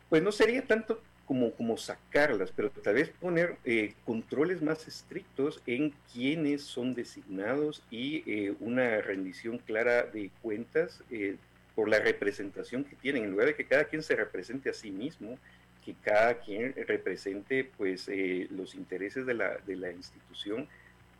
Pues 0.08 0.22
no 0.22 0.32
sería 0.32 0.64
tanto 0.66 1.00
como, 1.24 1.52
como 1.52 1.76
sacarlas, 1.76 2.52
pero 2.54 2.70
tal 2.70 2.94
vez 2.94 3.08
poner 3.08 3.56
eh, 3.64 3.94
controles 4.04 4.62
más 4.62 4.86
estrictos 4.86 5.62
en 5.66 5.94
quiénes 6.12 6.62
son 6.62 6.94
designados 6.94 7.82
y 7.90 8.22
eh, 8.26 8.54
una 8.60 9.00
rendición 9.00 9.58
clara 9.58 10.02
de 10.02 10.30
cuentas 10.42 11.02
eh, 11.10 11.36
por 11.74 11.88
la 11.88 11.98
representación 11.98 12.84
que 12.84 12.96
tienen, 12.96 13.24
en 13.24 13.30
lugar 13.32 13.46
de 13.46 13.54
que 13.54 13.64
cada 13.64 13.84
quien 13.84 14.02
se 14.02 14.14
represente 14.14 14.70
a 14.70 14.74
sí 14.74 14.90
mismo, 14.90 15.38
que 15.84 15.94
cada 16.02 16.38
quien 16.38 16.74
represente 16.86 17.70
pues 17.76 18.08
los 18.50 18.74
intereses 18.74 19.26
de 19.26 19.34
la, 19.34 19.58
de 19.66 19.76
la 19.76 19.90
institución 19.90 20.66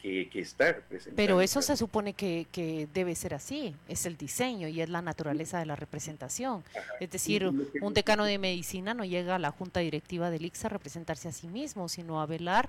que, 0.04 0.40
estar 0.40 0.82
Pero 1.16 1.40
eso 1.40 1.62
se 1.62 1.76
supone 1.76 2.12
que, 2.12 2.88
debe 2.92 3.14
ser 3.14 3.32
así, 3.32 3.74
es 3.88 4.04
el 4.04 4.18
diseño 4.18 4.68
y 4.68 4.82
es 4.82 4.88
la 4.90 5.00
naturaleza 5.00 5.58
de 5.58 5.66
la 5.66 5.76
representación. 5.76 6.62
Es 7.00 7.10
decir, 7.10 7.50
un 7.80 7.94
decano 7.94 8.24
de 8.24 8.38
medicina 8.38 8.92
no 8.92 9.04
llega 9.04 9.36
a 9.36 9.38
la 9.38 9.50
junta 9.50 9.80
directiva 9.80 10.30
del 10.30 10.44
ICSA 10.44 10.66
a 10.66 10.70
representarse 10.70 11.28
a 11.28 11.32
sí 11.32 11.48
mismo, 11.48 11.88
sino 11.88 12.20
a 12.20 12.26
velar 12.26 12.68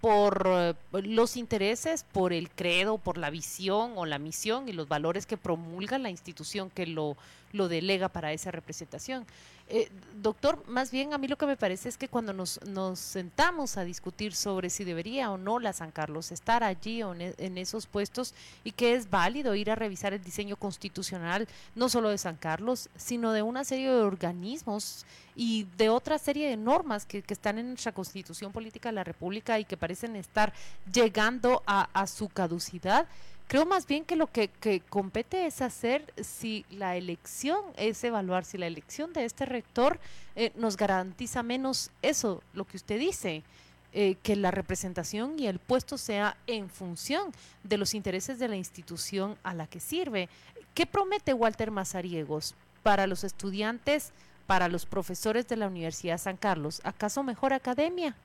por 0.00 0.46
eh, 0.46 0.74
los 0.92 1.36
intereses, 1.36 2.04
por 2.12 2.32
el 2.32 2.50
credo, 2.50 2.98
por 2.98 3.18
la 3.18 3.30
visión 3.30 3.92
o 3.96 4.06
la 4.06 4.18
misión 4.18 4.68
y 4.68 4.72
los 4.72 4.86
valores 4.86 5.26
que 5.26 5.36
promulga 5.36 5.98
la 5.98 6.10
institución 6.10 6.70
que 6.70 6.86
lo, 6.86 7.16
lo 7.56 7.68
delega 7.68 8.08
para 8.08 8.32
esa 8.32 8.50
representación. 8.50 9.26
Eh, 9.68 9.90
doctor, 10.22 10.62
más 10.68 10.92
bien 10.92 11.12
a 11.12 11.18
mí 11.18 11.26
lo 11.26 11.36
que 11.36 11.46
me 11.46 11.56
parece 11.56 11.88
es 11.88 11.96
que 11.96 12.06
cuando 12.06 12.32
nos, 12.32 12.60
nos 12.66 13.00
sentamos 13.00 13.76
a 13.76 13.82
discutir 13.82 14.32
sobre 14.32 14.70
si 14.70 14.84
debería 14.84 15.32
o 15.32 15.38
no 15.38 15.58
la 15.58 15.72
San 15.72 15.90
Carlos 15.90 16.30
estar 16.30 16.62
allí 16.62 17.02
o 17.02 17.14
en, 17.14 17.58
esos 17.58 17.88
puestos 17.88 18.32
y 18.62 18.70
que 18.70 18.94
es 18.94 19.10
válido 19.10 19.56
ir 19.56 19.72
a 19.72 19.74
revisar 19.74 20.12
el 20.12 20.22
diseño 20.22 20.56
constitucional, 20.56 21.48
no 21.74 21.88
solo 21.88 22.10
de 22.10 22.18
San 22.18 22.36
Carlos, 22.36 22.88
sino 22.94 23.32
de 23.32 23.42
una 23.42 23.64
serie 23.64 23.90
de 23.90 24.02
organismos 24.02 25.04
y 25.34 25.66
de 25.76 25.88
otra 25.88 26.18
serie 26.18 26.48
de 26.48 26.56
normas 26.56 27.04
que, 27.04 27.24
están 27.26 27.58
en 27.58 27.70
nuestra 27.70 27.90
constitución 27.90 28.52
política 28.52 28.90
de 28.90 28.94
la 28.94 29.04
República 29.04 29.58
y 29.58 29.64
que 29.64 29.76
parecen 29.76 30.14
estar 30.14 30.52
llegando 30.92 31.64
a 31.66 32.06
su 32.06 32.28
caducidad 32.28 33.08
Creo 33.48 33.64
más 33.64 33.86
bien 33.86 34.04
que 34.04 34.16
lo 34.16 34.26
que, 34.26 34.50
compete 34.88 35.46
es 35.46 35.62
hacer 35.62 36.12
si 36.20 36.64
la 36.68 36.96
elección, 36.96 37.60
es 37.76 38.02
evaluar 38.02 38.44
si 38.44 38.58
la 38.58 38.66
elección 38.66 39.12
de 39.12 39.24
este 39.24 39.46
rector 39.46 40.00
eh, 40.34 40.50
nos 40.56 40.76
garantiza 40.76 41.44
menos 41.44 41.90
eso, 42.02 42.42
lo 42.54 42.64
que 42.64 42.76
usted 42.76 42.98
dice, 42.98 43.44
eh, 43.92 44.16
que 44.24 44.34
la 44.34 44.50
representación 44.50 45.38
y 45.38 45.46
el 45.46 45.60
puesto 45.60 45.96
sea 45.96 46.36
en 46.48 46.68
función 46.68 47.32
de 47.62 47.78
los 47.78 47.94
intereses 47.94 48.40
de 48.40 48.48
la 48.48 48.56
institución 48.56 49.38
a 49.44 49.54
la 49.54 49.68
que 49.68 49.78
sirve. 49.78 50.28
¿Qué 50.74 50.84
promete 50.84 51.32
Walter 51.32 51.70
Mazariegos 51.70 52.56
para 52.82 53.06
los 53.06 53.22
estudiantes, 53.22 54.12
para 54.48 54.66
los 54.66 54.86
profesores 54.86 55.46
de 55.46 55.56
la 55.56 55.68
Universidad 55.68 56.18
San 56.18 56.36
Carlos? 56.36 56.80
¿Acaso 56.82 57.22
mejor 57.22 57.52
academia? 57.52 58.16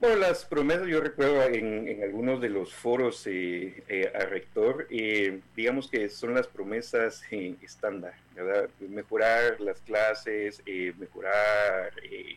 Bueno, 0.00 0.16
las 0.16 0.44
promesas 0.44 0.88
yo 0.88 1.00
recuerdo 1.00 1.42
en, 1.44 2.02
algunos 2.02 2.40
de 2.40 2.48
los 2.48 2.74
foros 2.74 3.26
eh, 3.26 3.84
eh, 3.88 4.12
a 4.14 4.24
rector, 4.26 4.86
eh, 4.90 5.40
digamos 5.56 5.88
que 5.88 6.08
son 6.08 6.34
las 6.34 6.48
promesas 6.48 7.22
estándar, 7.30 8.14
¿verdad? 8.34 8.68
Mejorar 8.80 9.60
las 9.60 9.80
clases, 9.80 10.62
mejorar, 10.98 11.92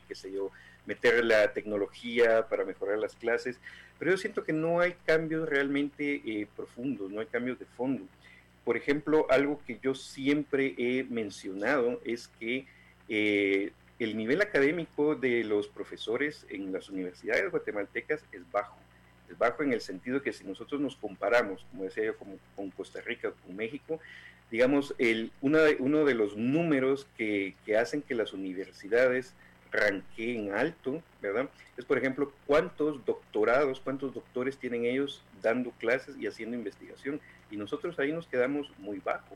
qué 0.07 0.15
sé 0.15 0.31
yo, 0.31 0.51
meter 0.85 1.25
la 1.25 1.51
tecnología 1.51 2.47
para 2.47 2.63
mejorar 2.63 2.99
las 2.99 3.15
clases, 3.15 3.59
pero 3.97 4.11
yo 4.11 4.17
siento 4.17 4.43
que 4.43 4.53
no 4.53 4.79
hay 4.79 4.93
cambios 5.05 5.49
realmente 5.49 6.47
profundos, 6.55 7.11
no 7.11 7.21
hay 7.21 7.27
cambios 7.27 7.57
de 7.59 7.65
fondo. 7.65 8.03
Por 8.63 8.77
ejemplo, 8.77 9.25
algo 9.29 9.59
que 9.65 9.79
yo 9.81 9.95
siempre 9.95 10.75
he 10.77 11.03
mencionado 11.03 11.99
es 12.05 12.29
que 12.39 12.65
el 14.00 14.18
nivel 14.18 14.42
académico 14.42 15.16
de 15.16 15.44
los 15.44 15.68
profesores 15.68 16.46
en 16.50 16.72
las 16.72 16.89
universidades 16.89 17.50
guatemaltecas 17.51 18.24
es 18.32 18.51
bajo. 18.51 18.77
Es 19.30 19.38
bajo 19.38 19.63
en 19.63 19.74
el 19.74 19.82
sentido 19.82 20.22
que 20.22 20.32
si 20.34 20.46
nosotros 20.46 20.80
nos 20.80 20.96
comparamos, 20.96 21.66
como 21.72 21.84
decía 21.84 22.06
yo, 22.06 22.16
con 22.56 22.72
Costa 22.72 23.01
Rica 23.01 23.30
o 23.30 23.34
con 23.34 23.56
México, 23.56 24.00
digamos, 24.51 24.96
el, 24.98 25.32
uno, 25.42 25.60
de, 25.60 25.77
uno 25.80 26.06
de 26.06 26.13
los 26.13 26.38
números 26.38 27.08
que, 27.18 27.56
hacen 27.80 28.01
que 28.01 28.16
las 28.16 28.34
universidades 28.34 29.34
ranqueen 29.72 30.54
alto, 30.54 31.04
¿verdad? 31.22 31.50
Es, 31.75 31.84
por 31.84 31.98
ejemplo, 31.98 32.32
cuántos 32.46 33.04
doctorados, 33.06 33.82
cuántos 33.82 34.13
doctores 34.13 34.58
tienen 34.58 34.86
ellos 34.86 35.22
dando 35.42 35.72
clases 35.72 36.16
y 36.18 36.27
haciendo 36.27 36.56
investigación. 36.56 37.20
Y 37.51 37.58
nosotros 37.58 38.00
ahí 38.00 38.12
nos 38.12 38.27
quedamos 38.27 38.72
muy 38.77 39.00
bajo. 39.00 39.36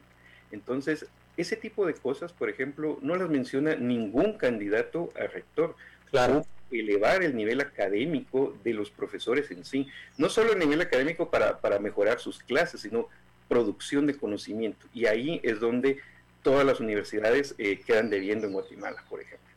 Entonces, 0.51 1.05
ese 1.37 1.55
tipo 1.55 1.85
de 1.85 1.93
cosas, 1.93 2.33
por 2.33 2.49
ejemplo, 2.49 2.99
no 3.01 3.15
las 3.15 3.29
menciona 3.29 3.75
ningún 3.75 4.37
candidato 4.37 5.09
a 5.15 5.27
rector. 5.27 5.75
Claro. 6.09 6.45
elevar 6.71 7.23
el 7.23 7.37
nivel 7.37 7.61
académico 7.61 8.57
de 8.65 8.73
los 8.73 8.89
profesores 8.89 9.49
en 9.51 9.63
sí, 9.63 9.87
no 10.17 10.27
solo 10.29 10.51
el 10.51 10.59
nivel 10.59 10.81
académico 10.81 11.29
para, 11.29 11.59
para 11.59 11.79
mejorar 11.79 12.19
sus 12.19 12.39
clases, 12.39 12.81
sino 12.81 13.07
producción 13.47 14.07
de 14.07 14.15
conocimiento. 14.15 14.87
Y 14.93 15.05
ahí 15.05 15.39
es 15.43 15.59
donde 15.59 15.99
todas 16.43 16.65
las 16.65 16.79
universidades 16.79 17.55
eh, 17.57 17.81
quedan 17.85 18.09
debiendo 18.09 18.47
en 18.47 18.53
Guatemala, 18.53 19.03
por 19.09 19.21
ejemplo. 19.21 19.47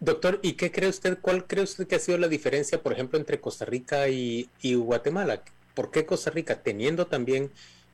Doctor, 0.00 0.38
¿y 0.42 0.54
qué 0.54 0.70
cree 0.70 0.88
usted, 0.88 1.18
cuál 1.20 1.46
cree 1.46 1.64
usted 1.64 1.86
que 1.86 1.96
ha 1.96 1.98
sido 1.98 2.16
la 2.18 2.28
diferencia, 2.28 2.82
por 2.82 2.92
ejemplo, 2.92 3.18
entre 3.18 3.40
Costa 3.40 3.64
Rica 3.64 4.08
y, 4.08 4.48
y 4.62 4.74
Guatemala? 4.74 5.42
¿Por 5.74 5.90
qué 5.90 6.06
Costa 6.06 6.30
Rica, 6.30 6.62
teniendo 6.62 7.06
también 7.06 7.50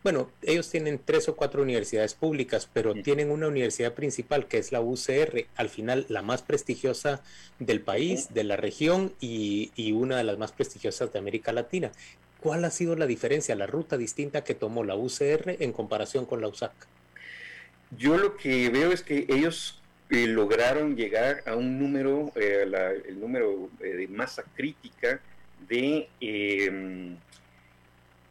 bueno, 0.07 0.31
ellos 0.43 0.71
tienen 0.71 1.01
tres 1.05 1.29
o 1.29 1.35
cuatro 1.35 1.63
universidades 1.63 2.15
públicas, 2.15 2.71
pero 2.73 2.95
tienen 2.95 3.29
una 3.29 3.49
universidad 3.49 3.93
principal 3.93 4.47
que 4.47 4.59
es 4.59 4.71
la 4.71 4.81
UCR, 4.81 5.47
al 5.57 5.69
final 5.69 6.07
la 6.09 6.23
más 6.23 6.43
prestigiosa 6.43 7.25
del 7.59 7.81
país, 7.81 8.33
de 8.33 8.45
la 8.45 8.55
región 8.55 9.13
y, 9.19 9.73
una 9.91 10.17
de 10.17 10.23
las 10.23 10.39
más 10.39 10.53
prestigiosas 10.53 11.13
de 11.13 11.19
América 11.19 11.53
Latina. 11.53 11.91
¿Cuál 12.41 12.65
ha 12.65 12.71
sido 12.71 12.95
la 12.95 13.07
diferencia, 13.07 13.57
la 13.57 13.67
ruta 13.67 13.97
distinta 13.97 14.45
que 14.45 14.55
tomó 14.55 14.85
la 14.85 14.95
UCR 14.95 15.57
en 15.59 15.73
comparación 15.73 16.25
con 16.25 16.41
la 16.41 16.47
USAC? 16.47 16.71
Yo 17.99 18.17
lo 18.17 18.37
que 18.37 18.69
veo 18.69 18.93
es 18.93 19.03
que 19.03 19.27
ellos 19.29 19.83
eh, 20.11 20.29
lograron 20.29 20.95
llegar 20.95 21.43
a 21.47 21.57
un 21.57 21.81
número, 21.81 22.31
eh, 22.37 22.65
el 23.09 23.19
número 23.19 23.71
eh, 23.81 23.89
de 23.89 24.07
masa 24.07 24.45
crítica 24.55 25.19
de 25.69 26.09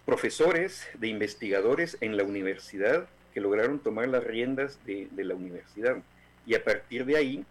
profesores, 0.06 0.88
de 0.96 1.08
investigadores 1.08 1.98
en 2.02 2.16
la 2.16 2.24
universidad 2.24 3.08
que 3.34 3.42
lograron 3.42 3.80
tomar 3.80 4.08
las 4.08 4.24
riendas 4.24 4.80
de, 4.86 5.10
la 5.18 5.36
universidad. 5.36 5.98
Y 6.46 6.56
a 6.56 6.64
partir 6.64 7.06
de 7.06 7.18
ahí, 7.18 7.46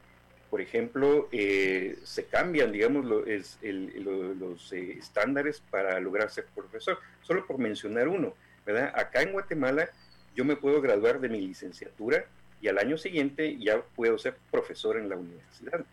por 0.48 0.60
ejemplo, 0.60 1.28
eh, 1.32 1.98
se 2.04 2.24
cambian, 2.24 2.72
digamos, 2.72 3.04
los 3.04 4.72
eh, 4.72 4.96
estándares 4.98 5.60
para 5.70 5.98
lograr 6.00 6.30
ser 6.30 6.46
profesor. 6.54 6.98
Solo 7.22 7.46
por 7.46 7.58
mencionar 7.58 8.08
uno, 8.08 8.34
¿verdad? 8.64 8.92
Acá 8.94 9.22
en 9.22 9.32
Guatemala 9.32 9.90
yo 10.34 10.44
me 10.44 10.56
puedo 10.56 10.80
graduar 10.80 11.20
de 11.20 11.28
mi 11.28 11.40
licenciatura 11.40 12.24
y 12.60 12.68
al 12.68 12.78
año 12.78 12.96
siguiente 12.96 13.58
ya 13.58 13.82
puedo 13.94 14.16
ser 14.16 14.36
profesor 14.50 14.96
en 14.96 15.08
la 15.08 15.16
universidad. 15.16 15.84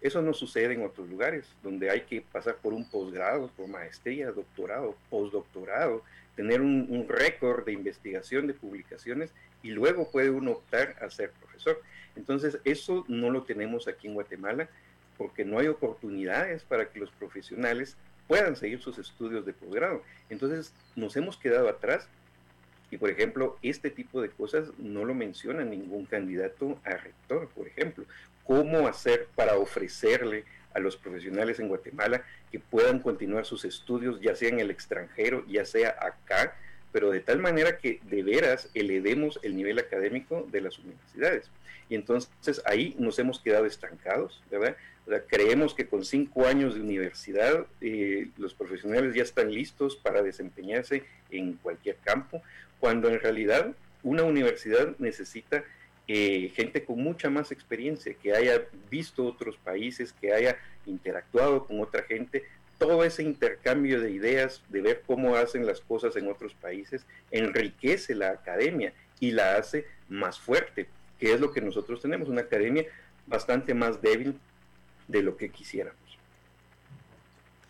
Eso 0.00 0.20
no 0.22 0.34
sucede 0.34 0.74
en 0.74 0.84
otros 0.84 1.08
lugares, 1.08 1.46
donde 1.62 1.90
hay 1.90 2.02
que 2.02 2.20
pasar 2.20 2.56
por 2.56 2.72
un 2.72 2.88
posgrado, 2.88 3.48
por 3.56 3.66
maestría, 3.66 4.30
doctorado, 4.30 4.96
postdoctorado, 5.08 6.02
tener 6.34 6.60
un, 6.60 7.06
récord 7.08 7.64
de 7.64 7.72
investigación, 7.72 8.46
de 8.46 8.54
publicaciones, 8.54 9.32
y 9.62 9.70
luego 9.70 10.10
puede 10.10 10.30
uno 10.30 10.52
optar 10.52 10.96
a 11.00 11.08
ser 11.08 11.30
profesor. 11.30 11.80
Entonces, 12.14 12.58
eso 12.64 13.04
no 13.08 13.30
lo 13.30 13.44
tenemos 13.44 13.88
aquí 13.88 14.06
en 14.06 14.14
Guatemala, 14.14 14.68
porque 15.16 15.46
no 15.46 15.58
hay 15.58 15.68
oportunidades 15.68 16.62
para 16.62 16.90
que 16.90 17.00
los 17.00 17.10
profesionales 17.12 17.96
puedan 18.28 18.54
seguir 18.54 18.80
sus 18.80 18.98
estudios 18.98 19.46
de 19.46 19.54
posgrado. 19.54 20.02
Entonces, 20.28 20.74
nos 20.94 21.16
hemos 21.16 21.38
quedado 21.38 21.70
atrás 21.70 22.06
y, 22.90 22.98
por 22.98 23.08
ejemplo, 23.08 23.56
este 23.62 23.90
tipo 23.90 24.20
de 24.20 24.28
cosas 24.28 24.68
no 24.78 25.06
lo 25.06 25.14
menciona 25.14 25.64
ningún 25.64 26.04
candidato 26.04 26.78
a 26.84 26.90
rector, 26.90 27.48
por 27.48 27.66
ejemplo 27.66 28.04
cómo 28.46 28.86
hacer 28.88 29.28
para 29.34 29.56
ofrecerle 29.56 30.44
a 30.74 30.78
los 30.78 30.96
profesionales 30.96 31.58
en 31.58 31.68
Guatemala 31.68 32.22
que 32.50 32.60
puedan 32.60 33.00
continuar 33.00 33.46
sus 33.46 33.64
estudios, 33.64 34.20
ya 34.20 34.34
sea 34.34 34.50
en 34.50 34.60
el 34.60 34.70
extranjero, 34.70 35.44
ya 35.46 35.64
sea 35.64 35.96
acá, 36.00 36.54
pero 36.92 37.10
de 37.10 37.20
tal 37.20 37.38
manera 37.38 37.78
que 37.78 38.00
de 38.04 38.22
veras 38.22 38.70
elevemos 38.74 39.40
el 39.42 39.56
nivel 39.56 39.78
académico 39.78 40.46
de 40.50 40.60
las 40.60 40.78
universidades. 40.78 41.50
Y 41.88 41.94
entonces 41.94 42.62
ahí 42.64 42.94
nos 42.98 43.18
hemos 43.18 43.40
quedado 43.40 43.66
estancados, 43.66 44.42
¿verdad? 44.50 44.76
creemos 45.28 45.72
que 45.72 45.86
con 45.86 46.04
cinco 46.04 46.46
años 46.46 46.74
de 46.74 46.80
universidad 46.80 47.66
eh, 47.80 48.28
los 48.38 48.54
profesionales 48.54 49.14
ya 49.14 49.22
están 49.22 49.52
listos 49.52 49.96
para 49.96 50.22
desempeñarse 50.22 51.04
en 51.30 51.54
cualquier 51.54 51.96
campo, 51.96 52.42
cuando 52.80 53.08
en 53.08 53.20
realidad 53.20 53.72
una 54.02 54.24
universidad 54.24 54.96
necesita 54.98 55.64
eh, 56.08 56.52
gente 56.54 56.84
con 56.84 57.02
mucha 57.02 57.30
más 57.30 57.50
experiencia, 57.50 58.14
que 58.14 58.34
haya 58.34 58.62
visto 58.90 59.24
otros 59.24 59.56
países, 59.56 60.12
que 60.12 60.32
haya 60.32 60.56
interactuado 60.86 61.66
con 61.66 61.80
otra 61.80 62.02
gente, 62.02 62.44
todo 62.78 63.02
ese 63.04 63.22
intercambio 63.22 64.00
de 64.00 64.10
ideas, 64.10 64.62
de 64.68 64.82
ver 64.82 65.02
cómo 65.06 65.34
hacen 65.36 65.66
las 65.66 65.80
cosas 65.80 66.14
en 66.16 66.28
otros 66.28 66.54
países, 66.54 67.06
enriquece 67.30 68.14
la 68.14 68.30
academia 68.30 68.92
y 69.18 69.32
la 69.32 69.56
hace 69.56 69.86
más 70.08 70.38
fuerte, 70.38 70.86
que 71.18 71.32
es 71.32 71.40
lo 71.40 71.52
que 71.52 71.60
nosotros 71.60 72.00
tenemos, 72.00 72.28
una 72.28 72.42
academia 72.42 72.84
bastante 73.26 73.74
más 73.74 74.00
débil 74.00 74.38
de 75.08 75.22
lo 75.22 75.36
que 75.36 75.48
quisiéramos. 75.48 76.05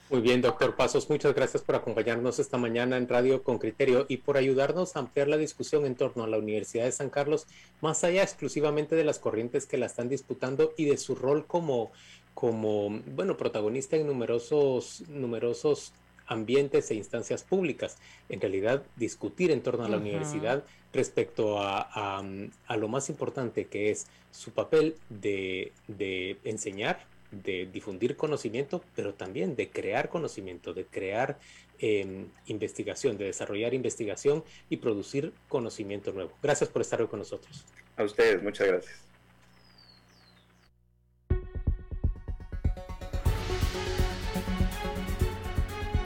Muy 0.09 0.21
bien, 0.21 0.41
doctor 0.41 0.77
Pasos, 0.77 1.11
muchas 1.11 1.35
gracias 1.35 1.65
por 1.65 1.75
acompañarnos 1.75 2.39
esta 2.39 2.59
mañana 2.59 2.97
en 2.97 3.09
Radio 3.09 3.43
con 3.43 3.59
Criterio 3.59 4.07
y 4.09 4.19
por 4.19 4.37
ayudarnos 4.37 4.95
a 4.95 5.01
ampliar 5.01 5.27
la 5.27 5.37
discusión 5.37 5.85
en 5.85 5.97
torno 5.97 6.23
a 6.23 6.29
la 6.29 6.39
Universidad 6.39 6.85
de 6.85 6.93
San 6.93 7.11
Carlos, 7.11 7.49
más 7.81 8.05
allá 8.05 8.23
exclusivamente 8.23 8.95
de 8.95 9.03
las 9.03 9.19
corrientes 9.19 9.67
que 9.67 9.79
la 9.79 9.87
están 9.87 10.09
disputando 10.09 10.73
y 10.77 10.85
de 10.85 10.97
su 10.97 11.17
rol 11.17 11.45
como, 11.49 11.91
como 12.35 13.01
bueno, 13.17 13.37
protagonista 13.37 13.97
en 13.97 14.07
numerosos, 14.07 15.03
numerosos 15.09 15.93
ambientes 16.29 16.89
e 16.93 16.95
instancias 16.95 17.43
públicas. 17.43 17.99
En 18.29 18.41
realidad, 18.41 18.85
discutir 18.95 19.51
en 19.51 19.61
torno 19.61 19.87
a 19.87 19.89
la 19.89 19.97
universidad 19.97 20.63
respecto 20.93 21.59
a, 21.59 22.21
a, 22.69 22.77
lo 22.77 22.87
más 22.87 23.11
importante 23.11 23.67
que 23.67 23.91
es 23.91 24.07
su 24.31 24.53
papel 24.53 24.95
de, 25.09 25.73
de 25.89 26.39
enseñar, 26.45 27.05
de 27.31 27.67
difundir 27.67 28.17
conocimiento, 28.17 28.83
pero 28.95 29.15
también 29.15 29.57
de 29.57 29.69
crear 29.71 30.09
conocimiento, 30.09 30.75
de 30.75 30.85
crear 30.85 31.39
em, 31.79 32.27
investigación, 32.47 33.19
de 33.19 33.27
desarrollar 33.27 33.75
investigación 33.75 34.45
y 34.71 34.79
producir 34.79 35.33
conocimiento 35.49 36.13
nuevo. 36.13 36.33
Gracias 36.43 36.71
por 36.71 36.83
estar 36.83 37.01
hoy 37.01 37.09
con 37.09 37.19
nosotros. 37.19 37.65
A 37.97 38.05
ustedes, 38.05 38.43
muchas 38.43 38.67
gracias. 38.67 39.07